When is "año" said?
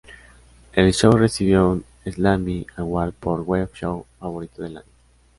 4.77-4.85